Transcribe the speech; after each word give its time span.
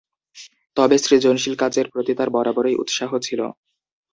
তবে 0.77 0.95
সৃজনশীল 0.99 1.55
কাজের 1.59 1.85
প্রতি 1.91 2.13
তার 2.15 2.29
বরাবরই 2.35 2.79
উৎসাহ 2.83 3.11
ছিল। 3.19 3.41